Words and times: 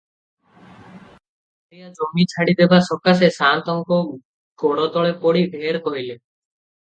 ସାରିଆ 1.17 1.89
ଜମି 1.99 2.25
ଛାଡ଼ିଦେବା 2.31 2.79
ସକାଶେ 2.89 3.29
ସାଆନ୍ତଙ୍କ 3.37 3.99
ଗୋଡ଼ତଳେ 4.63 5.15
ପଡି 5.27 5.47
ଢେର 5.53 5.83
କହିଲେ। 5.89 6.17